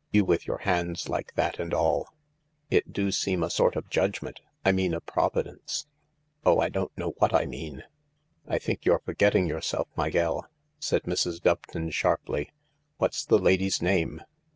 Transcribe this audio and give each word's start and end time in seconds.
"You 0.10 0.24
with 0.24 0.48
your 0.48 0.58
hands 0.58 1.08
like 1.08 1.34
that 1.36 1.60
and 1.60 1.72
all. 1.72 2.08
It 2.72 2.92
do 2.92 3.12
seem 3.12 3.44
a 3.44 3.48
sort 3.50 3.76
of 3.76 3.88
judgment— 3.88 4.40
I 4.64 4.72
mean 4.72 4.92
a 4.92 5.00
provi 5.00 5.44
dence. 5.44 5.86
Oh, 6.44 6.58
I 6.58 6.70
don't 6.70 6.90
know 6.98 7.10
what 7.18 7.32
I 7.32 7.46
mean 7.46 7.84
I 8.48 8.54
""I 8.56 8.58
think 8.58 8.84
you're 8.84 8.98
forgetting 8.98 9.46
yourself, 9.46 9.86
my 9.94 10.10
gell," 10.10 10.48
said 10.80 11.04
Mrs. 11.04 11.40
Doveton 11.40 11.92
sharply. 11.92 12.50
"What's 12.98 13.24
the 13.24 13.38
lady's 13.38 13.80
name 13.80 14.22